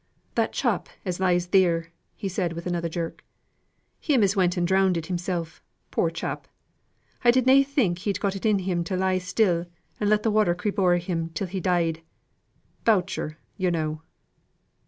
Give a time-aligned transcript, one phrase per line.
[0.33, 1.91] "That chap as lies theer,"
[2.27, 3.23] said he, with another jerk.
[3.99, 6.47] "Him as went and drownded himself, poor chap!
[7.23, 9.67] I did na think he'd got it in him to lie still
[9.99, 12.01] and let the water creep o'er him till he died.
[12.83, 14.01] Boucher, yo' know."